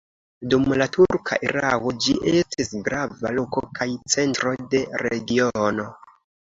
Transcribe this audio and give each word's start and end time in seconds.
Dum 0.53 0.63
la 0.81 0.87
turka 0.95 1.37
erao 1.49 1.93
ĝi 2.07 2.17
estis 2.33 2.73
grava 2.89 3.35
loko 3.37 3.67
kaj 3.79 3.89
centro 4.17 4.59
de 4.75 4.85
regiono. 5.09 5.89